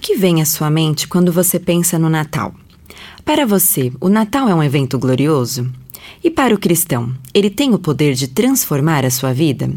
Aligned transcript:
que 0.00 0.16
vem 0.16 0.40
à 0.40 0.46
sua 0.46 0.70
mente 0.70 1.06
quando 1.06 1.30
você 1.30 1.60
pensa 1.60 1.98
no 1.98 2.08
Natal? 2.08 2.54
Para 3.24 3.46
você, 3.46 3.92
o 4.00 4.08
Natal 4.08 4.48
é 4.48 4.54
um 4.54 4.62
evento 4.62 4.98
glorioso? 4.98 5.70
E 6.24 6.30
para 6.30 6.54
o 6.54 6.58
cristão, 6.58 7.14
ele 7.32 7.50
tem 7.50 7.72
o 7.74 7.78
poder 7.78 8.14
de 8.14 8.26
transformar 8.26 9.04
a 9.04 9.10
sua 9.10 9.32
vida? 9.32 9.70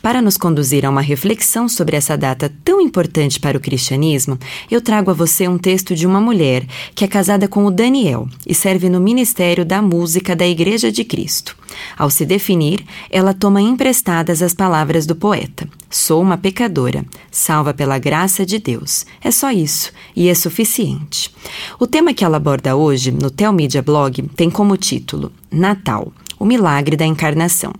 Para 0.00 0.22
nos 0.22 0.36
conduzir 0.36 0.84
a 0.84 0.90
uma 0.90 1.00
reflexão 1.00 1.68
sobre 1.68 1.96
essa 1.96 2.16
data 2.16 2.52
tão 2.64 2.80
importante 2.80 3.38
para 3.38 3.56
o 3.56 3.60
cristianismo, 3.60 4.38
eu 4.70 4.80
trago 4.80 5.10
a 5.10 5.14
você 5.14 5.46
um 5.48 5.58
texto 5.58 5.94
de 5.94 6.06
uma 6.06 6.20
mulher 6.20 6.66
que 6.94 7.04
é 7.04 7.08
casada 7.08 7.48
com 7.48 7.64
o 7.64 7.70
Daniel 7.70 8.28
e 8.46 8.54
serve 8.54 8.88
no 8.88 9.00
Ministério 9.00 9.64
da 9.64 9.80
Música 9.80 10.34
da 10.34 10.46
Igreja 10.46 10.90
de 10.90 11.04
Cristo. 11.04 11.56
Ao 11.96 12.10
se 12.10 12.24
definir, 12.24 12.84
ela 13.10 13.34
toma 13.34 13.60
emprestadas 13.60 14.42
as 14.42 14.54
palavras 14.54 15.06
do 15.06 15.16
poeta: 15.16 15.68
Sou 15.90 16.20
uma 16.20 16.36
pecadora, 16.36 17.04
salva 17.30 17.72
pela 17.72 17.98
graça 17.98 18.44
de 18.44 18.58
Deus. 18.58 19.06
É 19.22 19.30
só 19.30 19.50
isso, 19.50 19.92
e 20.14 20.28
é 20.28 20.34
suficiente. 20.34 21.34
O 21.78 21.86
tema 21.86 22.14
que 22.14 22.24
ela 22.24 22.36
aborda 22.36 22.76
hoje, 22.76 23.10
no 23.10 23.30
Telmídia 23.30 23.82
Blog, 23.82 24.22
tem 24.36 24.50
como 24.50 24.76
título 24.76 25.32
Natal, 25.50 26.12
o 26.38 26.44
milagre 26.44 26.96
da 26.96 27.06
encarnação. 27.06 27.72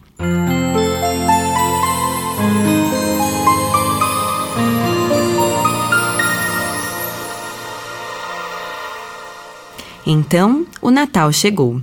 Então, 10.06 10.66
o 10.80 10.90
Natal 10.90 11.32
chegou. 11.32 11.80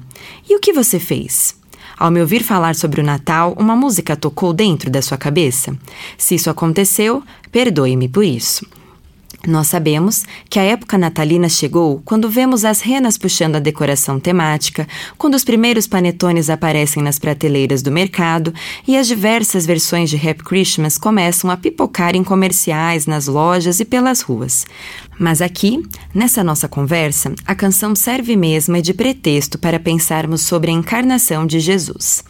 E 0.48 0.56
o 0.56 0.60
que 0.60 0.74
você 0.74 1.00
fez? 1.00 1.56
Ao 1.98 2.12
me 2.12 2.22
ouvir 2.22 2.44
falar 2.44 2.76
sobre 2.76 3.02
o 3.02 3.04
Natal, 3.04 3.54
uma 3.58 3.76
música 3.76 4.16
tocou 4.16 4.54
dentro 4.54 4.90
da 4.90 5.02
sua 5.02 5.18
cabeça? 5.18 5.78
Se 6.18 6.36
isso 6.36 6.50
aconteceu, 6.50 7.24
perdoe-me 7.52 8.08
por 8.08 8.24
isso. 8.24 8.66
Nós 9.48 9.68
sabemos 9.68 10.26
que 10.50 10.60
a 10.60 10.64
época 10.64 10.98
natalina 10.98 11.48
chegou 11.48 12.02
quando 12.04 12.30
vemos 12.30 12.66
as 12.66 12.82
renas 12.82 13.18
puxando 13.18 13.56
a 13.56 13.60
decoração 13.60 14.20
temática, 14.20 14.86
quando 15.18 15.36
os 15.36 15.46
primeiros 15.46 15.88
panetones 15.88 16.50
aparecem 16.50 17.02
nas 17.02 17.18
prateleiras 17.18 17.82
do 17.82 17.90
mercado 17.90 18.54
e 18.86 18.98
as 18.98 19.08
diversas 19.08 19.66
versões 19.66 20.10
de 20.10 20.18
Happy 20.18 20.44
Christmas 20.44 20.98
começam 20.98 21.50
a 21.50 21.56
pipocar 21.56 22.16
em 22.16 22.24
comerciais, 22.24 23.06
nas 23.06 23.28
lojas 23.28 23.80
e 23.80 23.86
pelas 23.86 24.22
ruas. 24.22 24.66
Mas 25.20 25.42
aqui, 25.42 25.84
nessa 26.16 26.46
nossa 26.46 26.70
conversa, 26.70 27.34
a 27.46 27.54
canção 27.54 27.94
serve 27.94 28.38
mesmo 28.38 28.82
de 28.82 28.94
pretexto 28.94 29.60
para 29.60 29.78
pensarmos 29.78 30.44
sobre 30.44 30.72
a 30.72 30.74
encarnação 30.74 31.46
de 31.46 31.60
Jesus. 31.60 32.24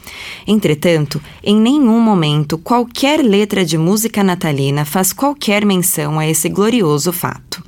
Entretanto, 0.48 1.22
em 1.44 1.56
nenhum 1.56 2.00
momento 2.00 2.58
qualquer 2.58 3.22
letra 3.22 3.64
de 3.64 3.78
música 3.78 4.24
natalina 4.24 4.86
faz 4.86 5.14
qualquer 5.14 5.64
menção 5.64 6.18
a 6.18 6.28
esse 6.28 6.50
glorioso 6.50 7.14
fato. 7.14 7.64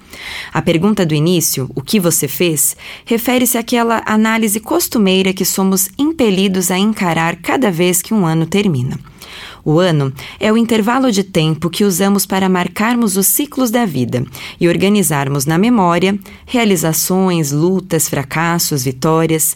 A 0.52 0.62
pergunta 0.62 1.06
do 1.06 1.14
início, 1.14 1.70
o 1.76 1.82
que 1.82 2.00
você 2.00 2.28
fez, 2.28 2.76
refere-se 3.06 3.60
àquela 3.60 4.02
análise 4.08 4.60
costumeira 4.60 5.34
que 5.34 5.46
somos 5.46 5.90
impelidos 6.00 6.72
a 6.72 6.80
encarar 6.80 7.36
cada 7.36 7.72
vez 7.72 8.02
que 8.02 8.14
um 8.14 8.26
ano 8.26 8.48
termina. 8.48 9.00
O 9.64 9.80
ano 9.80 10.12
é 10.40 10.52
o 10.52 10.58
intervalo 10.58 11.12
de 11.12 11.24
tempo 11.24 11.70
que 11.70 11.84
usamos 11.84 12.26
para 12.26 12.50
marcarmos 12.50 13.18
os 13.18 13.28
ciclos 13.28 13.70
da 13.70 13.86
vida 13.86 14.26
e 14.60 14.68
organizarmos 14.68 15.46
na 15.46 15.58
memória 15.58 16.18
realizações, 16.46 17.52
lutas, 17.52 18.10
fracassos, 18.10 18.84
vitórias. 18.84 19.56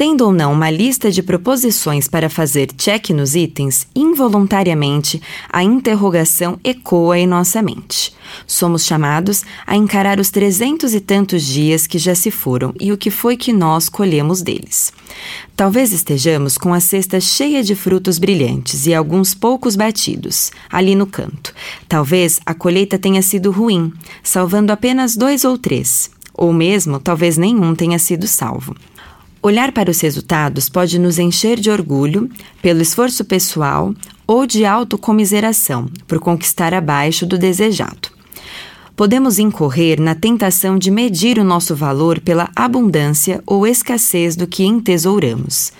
Tendo 0.00 0.24
ou 0.24 0.32
não 0.32 0.54
uma 0.54 0.70
lista 0.70 1.10
de 1.10 1.22
proposições 1.22 2.08
para 2.08 2.30
fazer 2.30 2.72
check 2.72 3.10
nos 3.10 3.34
itens, 3.34 3.86
involuntariamente 3.94 5.20
a 5.46 5.62
interrogação 5.62 6.58
ecoa 6.64 7.18
em 7.18 7.26
nossa 7.26 7.60
mente. 7.60 8.14
Somos 8.46 8.86
chamados 8.86 9.44
a 9.66 9.76
encarar 9.76 10.18
os 10.18 10.30
trezentos 10.30 10.94
e 10.94 11.00
tantos 11.00 11.44
dias 11.44 11.86
que 11.86 11.98
já 11.98 12.14
se 12.14 12.30
foram 12.30 12.72
e 12.80 12.90
o 12.90 12.96
que 12.96 13.10
foi 13.10 13.36
que 13.36 13.52
nós 13.52 13.90
colhemos 13.90 14.40
deles. 14.40 14.90
Talvez 15.54 15.92
estejamos 15.92 16.56
com 16.56 16.72
a 16.72 16.80
cesta 16.80 17.20
cheia 17.20 17.62
de 17.62 17.74
frutos 17.74 18.18
brilhantes 18.18 18.86
e 18.86 18.94
alguns 18.94 19.34
poucos 19.34 19.76
batidos, 19.76 20.50
ali 20.70 20.94
no 20.94 21.06
canto. 21.06 21.52
Talvez 21.86 22.40
a 22.46 22.54
colheita 22.54 22.98
tenha 22.98 23.20
sido 23.20 23.50
ruim, 23.50 23.92
salvando 24.22 24.72
apenas 24.72 25.14
dois 25.14 25.44
ou 25.44 25.58
três. 25.58 26.10
Ou 26.32 26.54
mesmo, 26.54 26.98
talvez 26.98 27.36
nenhum 27.36 27.74
tenha 27.74 27.98
sido 27.98 28.26
salvo. 28.26 28.74
Olhar 29.42 29.72
para 29.72 29.90
os 29.90 30.00
resultados 30.00 30.68
pode 30.68 30.98
nos 30.98 31.18
encher 31.18 31.58
de 31.58 31.70
orgulho 31.70 32.28
pelo 32.60 32.82
esforço 32.82 33.24
pessoal 33.24 33.94
ou 34.26 34.46
de 34.46 34.66
autocomiseração 34.66 35.88
por 36.06 36.20
conquistar 36.20 36.74
abaixo 36.74 37.24
do 37.24 37.38
desejado. 37.38 38.10
Podemos 38.94 39.38
incorrer 39.38 39.98
na 39.98 40.14
tentação 40.14 40.78
de 40.78 40.90
medir 40.90 41.38
o 41.38 41.44
nosso 41.44 41.74
valor 41.74 42.20
pela 42.20 42.50
abundância 42.54 43.42
ou 43.46 43.66
escassez 43.66 44.36
do 44.36 44.46
que 44.46 44.62
entesouramos. 44.62 45.72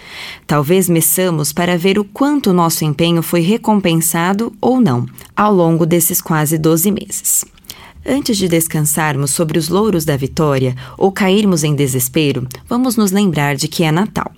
Talvez 0.46 0.88
meçamos 0.88 1.52
para 1.52 1.76
ver 1.76 1.98
o 1.98 2.04
quanto 2.04 2.54
nosso 2.54 2.82
empenho 2.82 3.22
foi 3.22 3.42
recompensado 3.42 4.54
ou 4.58 4.80
não 4.80 5.04
ao 5.36 5.52
longo 5.52 5.84
desses 5.84 6.22
quase 6.22 6.56
12 6.56 6.90
meses. 6.90 7.44
Antes 8.04 8.38
de 8.38 8.48
descansarmos 8.48 9.30
sobre 9.30 9.58
os 9.58 9.68
louros 9.68 10.06
da 10.06 10.16
vitória 10.16 10.74
ou 10.96 11.12
cairmos 11.12 11.62
em 11.62 11.74
desespero, 11.74 12.46
vamos 12.66 12.96
nos 12.96 13.10
lembrar 13.10 13.56
de 13.56 13.68
que 13.68 13.84
é 13.84 13.92
Natal. 13.92 14.32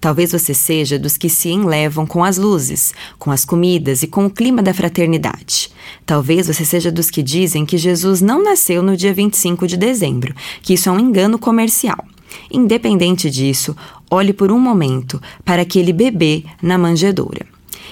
Talvez 0.00 0.32
você 0.32 0.54
seja 0.54 0.98
dos 0.98 1.16
que 1.16 1.28
se 1.28 1.50
enlevam 1.50 2.06
com 2.06 2.24
as 2.24 2.38
luzes, 2.38 2.92
com 3.18 3.30
as 3.30 3.44
comidas 3.44 4.02
e 4.02 4.06
com 4.06 4.26
o 4.26 4.30
clima 4.30 4.62
da 4.62 4.74
fraternidade. 4.74 5.70
Talvez 6.04 6.46
você 6.46 6.64
seja 6.64 6.90
dos 6.90 7.10
que 7.10 7.22
dizem 7.22 7.64
que 7.66 7.78
Jesus 7.78 8.20
não 8.20 8.42
nasceu 8.42 8.82
no 8.82 8.96
dia 8.96 9.12
25 9.12 9.66
de 9.66 9.76
dezembro, 9.76 10.34
que 10.62 10.74
isso 10.74 10.88
é 10.88 10.92
um 10.92 11.00
engano 11.00 11.38
comercial. 11.38 12.04
Independente 12.50 13.30
disso, 13.30 13.76
olhe 14.10 14.32
por 14.32 14.50
um 14.50 14.58
momento 14.58 15.20
para 15.44 15.62
aquele 15.62 15.92
bebê 15.92 16.44
na 16.60 16.76
manjedoura. 16.76 17.46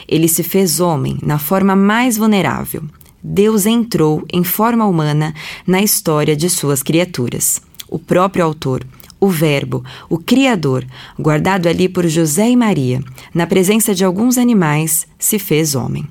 Ele 0.09 0.29
se 0.29 0.43
fez 0.43 0.81
homem 0.81 1.19
na 1.23 1.39
forma 1.39 1.77
mais 1.77 2.17
vulnerável, 2.19 2.83
Deus 3.23 3.67
entrou 3.67 4.25
em 4.33 4.43
forma 4.43 4.85
humana 4.85 5.33
na 5.67 5.81
história 5.81 6.35
de 6.35 6.51
suas 6.51 6.83
criaturas. 6.83 7.63
O 7.89 7.99
próprio 7.99 8.45
autor, 8.45 8.85
o 9.21 9.29
Verbo, 9.29 9.85
o 10.11 10.19
Criador, 10.19 10.85
guardado 11.17 11.69
ali 11.69 11.89
por 11.89 12.09
José 12.09 12.51
e 12.51 12.57
Maria, 12.57 13.01
na 13.33 13.47
presença 13.47 13.95
de 13.95 14.05
alguns 14.05 14.37
animais, 14.37 15.07
se 15.19 15.39
fez 15.39 15.77
homem. 15.77 16.09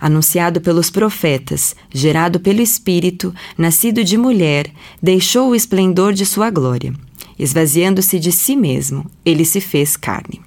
Anunciado 0.00 0.60
pelos 0.60 0.88
profetas, 0.88 1.74
gerado 1.92 2.38
pelo 2.38 2.60
Espírito, 2.60 3.34
nascido 3.58 4.04
de 4.04 4.16
mulher, 4.16 4.70
deixou 5.02 5.50
o 5.50 5.54
esplendor 5.54 6.12
de 6.12 6.24
sua 6.24 6.50
glória. 6.50 6.94
Esvaziando-se 7.38 8.18
de 8.18 8.30
si 8.30 8.54
mesmo, 8.54 9.10
ele 9.24 9.44
se 9.44 9.60
fez 9.60 9.96
carne. 9.96 10.40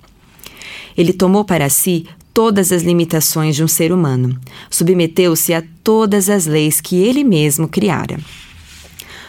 Ele 0.95 1.13
tomou 1.13 1.43
para 1.43 1.69
si 1.69 2.05
todas 2.33 2.71
as 2.71 2.83
limitações 2.83 3.55
de 3.55 3.63
um 3.63 3.67
ser 3.67 3.91
humano, 3.91 4.39
submeteu-se 4.69 5.53
a 5.53 5.63
todas 5.83 6.29
as 6.29 6.45
leis 6.45 6.79
que 6.79 6.97
ele 6.97 7.23
mesmo 7.23 7.67
criara. 7.67 8.19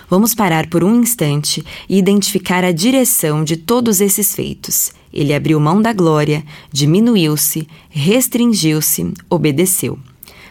Vamos 0.09 0.35
parar 0.35 0.67
por 0.67 0.83
um 0.83 1.01
instante 1.01 1.65
e 1.89 1.97
identificar 1.97 2.65
a 2.65 2.73
direção 2.73 3.45
de 3.45 3.57
todos 3.57 4.01
esses 4.01 4.35
feitos. 4.35 4.93
Ele 5.13 5.33
abriu 5.33 5.61
mão 5.61 5.81
da 5.81 5.93
glória, 5.93 6.45
diminuiu-se, 6.73 7.67
restringiu-se, 7.89 9.13
obedeceu. 9.29 9.99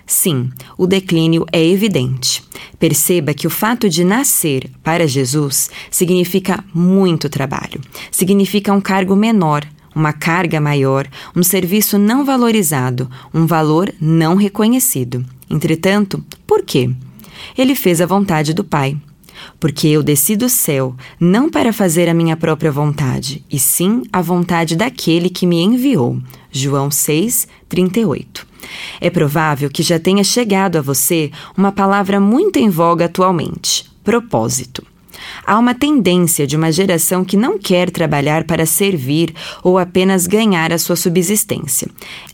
Sim, 0.05 0.49
o 0.77 0.87
declínio 0.87 1.45
é 1.51 1.63
evidente. 1.63 2.41
Perceba 2.79 3.33
que 3.33 3.45
o 3.45 3.49
fato 3.49 3.87
de 3.87 4.03
nascer 4.03 4.67
para 4.81 5.07
Jesus 5.07 5.69
significa 5.91 6.63
muito 6.73 7.29
trabalho, 7.29 7.79
significa 8.09 8.73
um 8.73 8.81
cargo 8.81 9.15
menor, 9.15 9.67
uma 9.95 10.13
carga 10.13 10.59
maior, 10.59 11.07
um 11.35 11.43
serviço 11.43 11.97
não 11.97 12.23
valorizado, 12.23 13.09
um 13.33 13.45
valor 13.45 13.93
não 13.99 14.35
reconhecido. 14.35 15.25
Entretanto, 15.49 16.23
por 16.45 16.63
quê? 16.63 16.89
Ele 17.57 17.75
fez 17.75 18.01
a 18.01 18.05
vontade 18.05 18.53
do 18.53 18.63
Pai. 18.63 18.97
Porque 19.59 19.87
eu 19.87 20.03
desci 20.03 20.35
do 20.35 20.49
céu, 20.49 20.95
não 21.19 21.49
para 21.49 21.71
fazer 21.71 22.09
a 22.09 22.13
minha 22.13 22.35
própria 22.35 22.71
vontade, 22.71 23.43
e 23.49 23.57
sim 23.57 24.03
a 24.11 24.21
vontade 24.21 24.75
daquele 24.75 25.29
que 25.29 25.45
me 25.45 25.61
enviou. 25.61 26.19
João 26.51 26.91
6, 26.91 27.47
38. 27.67 28.45
É 28.99 29.09
provável 29.09 29.69
que 29.69 29.83
já 29.83 29.97
tenha 29.99 30.23
chegado 30.23 30.77
a 30.77 30.81
você 30.81 31.31
uma 31.57 31.71
palavra 31.71 32.19
muito 32.19 32.57
em 32.59 32.69
voga 32.69 33.05
atualmente: 33.05 33.89
propósito. 34.03 34.85
Há 35.45 35.57
uma 35.57 35.73
tendência 35.73 36.45
de 36.45 36.55
uma 36.55 36.71
geração 36.71 37.23
que 37.23 37.37
não 37.37 37.57
quer 37.57 37.89
trabalhar 37.89 38.43
para 38.43 38.65
servir 38.65 39.33
ou 39.63 39.77
apenas 39.77 40.27
ganhar 40.27 40.71
a 40.71 40.77
sua 40.77 40.95
subsistência. 40.95 41.87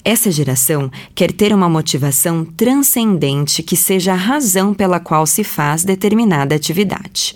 Essa 0.04 0.32
geração 0.32 0.92
quer 1.14 1.32
ter 1.32 1.54
uma 1.54 1.70
motivação 1.70 2.46
transcendente 2.46 3.64
que 3.64 3.76
seja 3.76 4.14
a 4.14 4.16
razão 4.16 4.74
pela 4.74 5.00
qual 5.00 5.26
se 5.26 5.44
faz 5.44 5.84
determinada 5.84 6.56
atividade. 6.56 7.36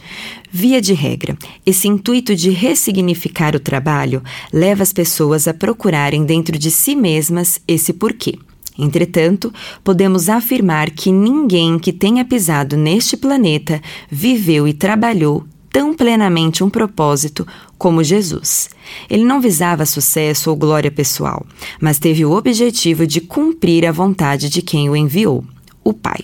Via 0.51 0.81
de 0.81 0.93
regra, 0.93 1.37
esse 1.65 1.87
intuito 1.87 2.35
de 2.35 2.49
ressignificar 2.49 3.55
o 3.55 3.59
trabalho 3.59 4.23
leva 4.51 4.81
as 4.81 4.91
pessoas 4.91 5.47
a 5.47 5.53
procurarem 5.53 6.25
dentro 6.25 6.57
de 6.57 6.71
si 6.71 6.95
mesmas 6.95 7.61
esse 7.67 7.93
porquê. 7.93 8.37
Entretanto, 8.79 9.53
podemos 9.83 10.29
afirmar 10.29 10.89
que 10.89 11.11
ninguém 11.11 11.77
que 11.77 11.91
tenha 11.91 12.23
pisado 12.23 12.77
neste 12.77 13.17
planeta 13.17 13.81
viveu 14.09 14.67
e 14.67 14.73
trabalhou 14.73 15.45
tão 15.71 15.93
plenamente 15.93 16.63
um 16.63 16.69
propósito 16.69 17.45
como 17.77 18.03
Jesus. 18.03 18.69
Ele 19.09 19.23
não 19.23 19.41
visava 19.41 19.85
sucesso 19.85 20.49
ou 20.49 20.55
glória 20.55 20.89
pessoal, 20.89 21.45
mas 21.79 21.99
teve 21.99 22.25
o 22.25 22.31
objetivo 22.31 23.05
de 23.05 23.21
cumprir 23.21 23.85
a 23.85 23.91
vontade 23.91 24.49
de 24.49 24.61
quem 24.61 24.89
o 24.89 24.95
enviou, 24.95 25.43
o 25.83 25.93
Pai. 25.93 26.21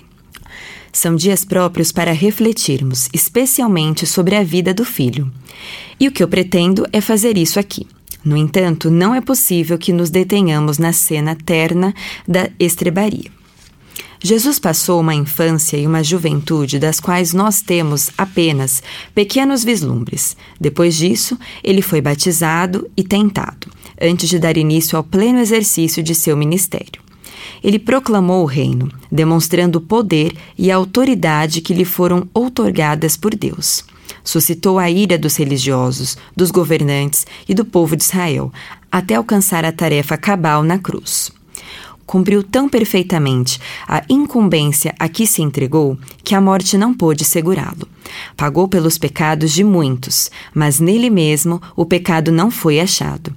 São 0.92 1.13
dias 1.13 1.44
próprios 1.44 1.92
para 1.92 2.13
refletirmos, 2.13 3.10
especialmente 3.13 4.08
sobre 4.08 4.34
a 4.36 4.44
vida 4.44 4.74
do 4.74 4.86
filho. 4.86 5.30
E 6.00 6.08
o 6.08 6.12
que 6.12 6.24
eu 6.24 6.28
pretendo 6.28 6.88
é 6.94 7.01
fazer 7.01 7.38
isso 7.38 7.60
aqui. 7.60 7.86
No 8.25 8.36
entanto, 8.36 8.89
não 8.89 9.13
é 9.13 9.22
possível 9.22 9.77
que 9.77 9.94
nos 9.94 10.10
detenhamos 10.10 10.80
na 10.80 10.92
cena 10.92 11.38
terna 11.45 11.94
da 12.27 12.50
estrebaria. 12.60 13.30
Jesus 14.19 14.57
passou 14.57 15.00
uma 15.00 15.13
infância 15.13 15.77
e 15.77 15.86
uma 15.86 16.04
juventude 16.04 16.80
das 16.80 17.00
quais 17.00 17.31
nós 17.31 17.62
temos 17.62 18.10
apenas 18.18 18.81
pequenos 19.13 19.63
vislumbres. 19.63 20.36
Depois 20.60 20.95
disso, 20.95 21.38
ele 21.63 21.83
foi 21.83 22.01
batizado 22.01 22.89
e 22.98 23.04
tentado, 23.04 23.68
antes 24.01 24.27
de 24.27 24.39
dar 24.39 24.57
início 24.57 24.98
ao 24.98 25.04
pleno 25.04 25.38
exercício 25.38 26.01
de 26.01 26.16
seu 26.16 26.36
ministério. 26.36 27.05
Ele 27.63 27.80
proclamou 27.80 28.44
o 28.44 28.47
reino, 28.47 28.92
demonstrando 29.12 29.80
o 29.80 29.81
poder 29.81 30.33
e 30.57 30.71
a 30.71 30.75
autoridade 30.75 31.62
que 31.62 31.74
lhe 31.74 31.86
foram 31.86 32.27
outorgadas 32.33 33.18
por 33.18 33.36
Deus. 33.36 33.83
Suscitou 34.24 34.80
a 34.80 34.89
ira 34.89 35.18
dos 35.18 35.36
religiosos, 35.36 36.18
dos 36.36 36.51
governantes 36.51 37.25
e 37.47 37.53
do 37.53 37.65
povo 37.65 37.95
de 37.95 38.03
Israel, 38.03 38.51
até 38.92 39.15
alcançar 39.15 39.65
a 39.65 39.71
tarefa 39.71 40.18
cabal 40.18 40.63
na 40.63 40.80
cruz 40.80 41.31
cumpriu 42.06 42.44
tão 42.44 42.69
perfeitamente 42.69 43.59
a 43.88 44.03
incumbência 44.07 44.94
a 45.00 45.09
que 45.09 45.25
se 45.25 45.41
entregou 45.41 45.98
que 46.24 46.36
a 46.36 46.41
morte 46.41 46.77
não 46.77 46.94
pôde 46.94 47.25
segurá-lo. 47.25 47.88
Pagou 48.38 48.68
pelos 48.68 48.98
pecados 48.98 49.51
de 49.51 49.63
muitos, 49.63 50.30
mas 50.53 50.80
nele 50.80 51.09
mesmo 51.09 51.62
o 51.75 51.86
pecado 51.86 52.31
não 52.31 52.51
foi 52.51 52.80
achado. 52.80 53.33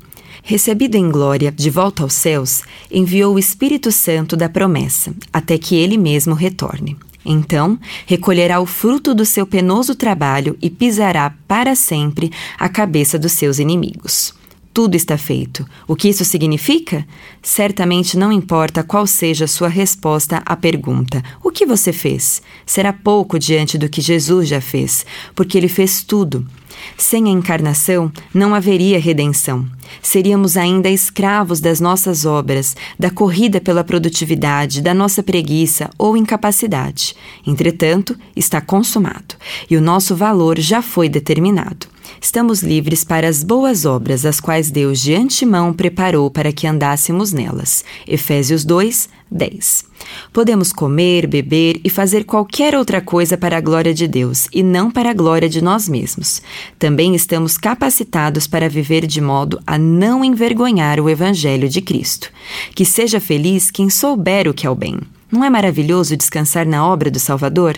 Recebido 0.48 0.94
em 0.94 1.10
glória 1.10 1.52
de 1.52 1.68
volta 1.68 2.02
aos 2.02 2.14
céus, 2.14 2.62
enviou 2.90 3.34
o 3.34 3.38
Espírito 3.38 3.92
Santo 3.92 4.34
da 4.34 4.48
promessa, 4.48 5.12
até 5.30 5.58
que 5.58 5.76
ele 5.76 5.98
mesmo 5.98 6.34
retorne. 6.34 6.96
Então, 7.22 7.78
recolherá 8.06 8.58
o 8.58 8.64
fruto 8.64 9.14
do 9.14 9.26
seu 9.26 9.46
penoso 9.46 9.94
trabalho 9.94 10.56
e 10.62 10.70
pisará 10.70 11.34
para 11.46 11.74
sempre 11.74 12.32
a 12.58 12.66
cabeça 12.66 13.18
dos 13.18 13.32
seus 13.32 13.58
inimigos 13.58 14.32
tudo 14.78 14.94
está 14.94 15.18
feito. 15.18 15.66
O 15.88 15.96
que 15.96 16.08
isso 16.08 16.24
significa? 16.24 17.04
Certamente 17.42 18.16
não 18.16 18.30
importa 18.30 18.84
qual 18.84 19.08
seja 19.08 19.46
a 19.46 19.48
sua 19.48 19.66
resposta 19.66 20.40
à 20.46 20.54
pergunta: 20.54 21.20
O 21.42 21.50
que 21.50 21.66
você 21.66 21.92
fez? 21.92 22.40
Será 22.64 22.92
pouco 22.92 23.40
diante 23.40 23.76
do 23.76 23.88
que 23.88 24.00
Jesus 24.00 24.46
já 24.46 24.60
fez, 24.60 25.04
porque 25.34 25.58
ele 25.58 25.66
fez 25.66 26.04
tudo. 26.04 26.46
Sem 26.96 27.26
a 27.26 27.30
encarnação, 27.30 28.12
não 28.32 28.54
haveria 28.54 29.00
redenção. 29.00 29.66
Seríamos 30.00 30.56
ainda 30.56 30.88
escravos 30.88 31.58
das 31.58 31.80
nossas 31.80 32.24
obras, 32.24 32.76
da 32.96 33.10
corrida 33.10 33.60
pela 33.60 33.82
produtividade, 33.82 34.80
da 34.80 34.94
nossa 34.94 35.24
preguiça 35.24 35.90
ou 35.98 36.16
incapacidade. 36.16 37.16
Entretanto, 37.44 38.16
está 38.36 38.60
consumado, 38.60 39.34
e 39.68 39.76
o 39.76 39.80
nosso 39.80 40.14
valor 40.14 40.56
já 40.56 40.80
foi 40.80 41.08
determinado 41.08 41.97
estamos 42.20 42.62
livres 42.62 43.04
para 43.04 43.28
as 43.28 43.42
boas 43.42 43.84
obras, 43.84 44.24
as 44.24 44.40
quais 44.40 44.70
Deus 44.70 45.00
de 45.00 45.14
antemão 45.14 45.72
preparou 45.72 46.30
para 46.30 46.52
que 46.52 46.66
andássemos 46.66 47.32
nelas. 47.32 47.84
Efésios 48.06 48.64
2, 48.64 49.08
10. 49.30 49.84
Podemos 50.32 50.72
comer, 50.72 51.26
beber 51.26 51.80
e 51.84 51.90
fazer 51.90 52.24
qualquer 52.24 52.74
outra 52.74 53.00
coisa 53.00 53.36
para 53.36 53.58
a 53.58 53.60
glória 53.60 53.92
de 53.92 54.08
Deus 54.08 54.48
e 54.52 54.62
não 54.62 54.90
para 54.90 55.10
a 55.10 55.14
glória 55.14 55.48
de 55.48 55.62
nós 55.62 55.88
mesmos. 55.88 56.40
Também 56.78 57.14
estamos 57.14 57.58
capacitados 57.58 58.46
para 58.46 58.68
viver 58.68 59.06
de 59.06 59.20
modo 59.20 59.60
a 59.66 59.76
não 59.76 60.24
envergonhar 60.24 61.00
o 61.00 61.10
Evangelho 61.10 61.68
de 61.68 61.80
Cristo. 61.80 62.30
Que 62.74 62.84
seja 62.84 63.20
feliz 63.20 63.70
quem 63.70 63.90
souber 63.90 64.48
o 64.48 64.54
que 64.54 64.66
é 64.66 64.70
o 64.70 64.74
bem. 64.74 64.98
Não 65.30 65.44
é 65.44 65.50
maravilhoso 65.50 66.16
descansar 66.16 66.64
na 66.64 66.86
obra 66.86 67.10
do 67.10 67.18
Salvador? 67.18 67.76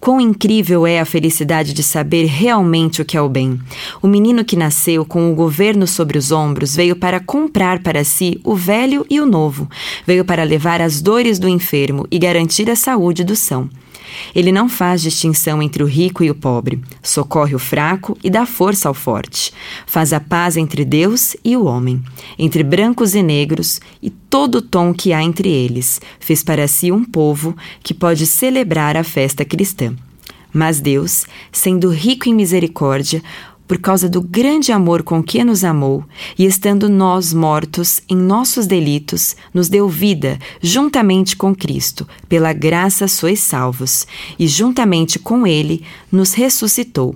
Quão 0.00 0.18
incrível 0.18 0.86
é 0.86 0.98
a 0.98 1.04
felicidade 1.04 1.74
de 1.74 1.82
saber 1.82 2.24
realmente 2.24 3.02
o 3.02 3.04
que 3.04 3.14
é 3.14 3.20
o 3.20 3.28
bem. 3.28 3.60
O 4.00 4.08
menino 4.08 4.42
que 4.42 4.56
nasceu 4.56 5.04
com 5.04 5.30
o 5.30 5.34
governo 5.34 5.86
sobre 5.86 6.16
os 6.16 6.32
ombros 6.32 6.74
veio 6.74 6.96
para 6.96 7.20
comprar 7.20 7.82
para 7.82 8.02
si 8.04 8.40
o 8.42 8.54
velho 8.54 9.04
e 9.10 9.20
o 9.20 9.26
novo, 9.26 9.68
veio 10.06 10.24
para 10.24 10.44
levar 10.44 10.80
as 10.80 11.02
dores 11.02 11.38
do 11.38 11.46
enfermo 11.46 12.06
e 12.10 12.18
garantir 12.18 12.70
a 12.70 12.76
saúde 12.76 13.22
do 13.22 13.36
são. 13.36 13.68
Ele 14.34 14.52
não 14.52 14.68
faz 14.68 15.02
distinção 15.02 15.62
entre 15.62 15.82
o 15.82 15.86
rico 15.86 16.22
e 16.22 16.30
o 16.30 16.34
pobre, 16.34 16.82
socorre 17.02 17.54
o 17.54 17.58
fraco 17.58 18.16
e 18.22 18.30
dá 18.30 18.46
força 18.46 18.88
ao 18.88 18.94
forte. 18.94 19.52
Faz 19.86 20.12
a 20.12 20.20
paz 20.20 20.56
entre 20.56 20.84
Deus 20.84 21.36
e 21.44 21.56
o 21.56 21.64
homem, 21.64 22.02
entre 22.38 22.62
brancos 22.62 23.14
e 23.14 23.22
negros 23.22 23.80
e 24.02 24.10
todo 24.10 24.56
o 24.56 24.62
tom 24.62 24.92
que 24.92 25.12
há 25.12 25.22
entre 25.22 25.48
eles. 25.48 26.00
Fez 26.20 26.42
para 26.42 26.68
si 26.68 26.92
um 26.92 27.04
povo 27.04 27.56
que 27.82 27.94
pode 27.94 28.26
celebrar 28.26 28.96
a 28.96 29.04
festa 29.04 29.44
cristã. 29.44 29.94
Mas 30.52 30.80
Deus, 30.80 31.26
sendo 31.52 31.90
rico 31.90 32.28
em 32.28 32.34
misericórdia, 32.34 33.22
por 33.68 33.78
causa 33.78 34.08
do 34.08 34.22
grande 34.22 34.72
amor 34.72 35.02
com 35.02 35.22
que 35.22 35.44
nos 35.44 35.62
amou, 35.62 36.02
e 36.38 36.46
estando 36.46 36.88
nós 36.88 37.34
mortos 37.34 38.00
em 38.08 38.16
nossos 38.16 38.66
delitos, 38.66 39.36
nos 39.52 39.68
deu 39.68 39.86
vida 39.88 40.38
juntamente 40.62 41.36
com 41.36 41.54
Cristo, 41.54 42.08
pela 42.28 42.54
graça 42.54 43.06
sois 43.06 43.40
salvos, 43.40 44.06
e 44.38 44.48
juntamente 44.48 45.18
com 45.18 45.46
Ele 45.46 45.84
nos 46.10 46.32
ressuscitou 46.32 47.14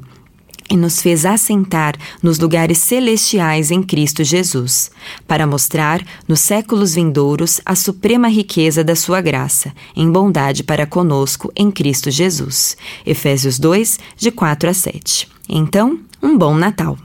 e 0.71 0.77
nos 0.77 1.03
fez 1.03 1.27
assentar 1.27 1.95
nos 2.23 2.39
lugares 2.39 2.79
celestiais 2.79 3.71
em 3.71 3.83
Cristo 3.83 4.25
Jesus, 4.25 4.91
para 5.29 5.47
mostrar 5.47 6.03
nos 6.27 6.41
séculos 6.41 6.95
vindouros 6.95 7.61
a 7.67 7.75
suprema 7.75 8.29
riqueza 8.29 8.83
da 8.83 8.97
sua 8.97 9.21
graça, 9.21 9.73
em 9.95 10.11
bondade 10.11 10.63
para 10.63 10.87
conosco 10.87 11.53
em 11.55 11.71
Cristo 11.71 12.11
Jesus. 12.11 12.77
Efésios 13.05 13.59
2, 13.59 13.99
de 14.17 14.31
4 14.31 14.71
a 14.71 14.75
7. 14.75 15.29
Então, 15.47 16.01
um 16.23 16.39
bom 16.39 16.55
Natal. 16.55 16.97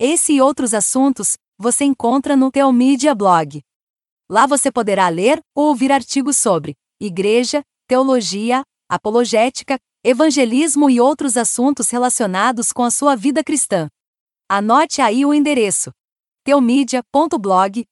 Esse 0.00 0.32
e 0.32 0.40
outros 0.40 0.72
assuntos 0.72 1.36
você 1.58 1.84
encontra 1.84 2.34
no 2.34 2.50
Teomídia 2.50 3.14
Blog. 3.14 3.60
Lá 4.30 4.46
você 4.46 4.72
poderá 4.72 5.08
ler 5.10 5.40
ou 5.54 5.66
ouvir 5.66 5.92
artigos 5.92 6.38
sobre 6.38 6.74
igreja, 6.98 7.62
teologia, 7.86 8.62
apologética, 8.88 9.78
evangelismo 10.02 10.88
e 10.88 10.98
outros 11.00 11.36
assuntos 11.36 11.90
relacionados 11.90 12.72
com 12.72 12.82
a 12.82 12.90
sua 12.90 13.14
vida 13.14 13.44
cristã. 13.44 13.88
Anote 14.48 15.02
aí 15.02 15.26
o 15.26 15.34
endereço: 15.34 15.90
teomídia.blog.br. 16.44 17.84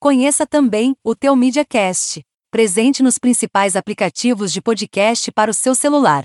Conheça 0.00 0.46
também 0.46 0.96
o 1.04 1.14
Teomídia 1.14 1.64
Cast, 1.64 2.22
presente 2.50 3.02
nos 3.02 3.18
principais 3.18 3.76
aplicativos 3.76 4.52
de 4.52 4.60
podcast 4.60 5.30
para 5.30 5.50
o 5.50 5.54
seu 5.54 5.74
celular. 5.74 6.24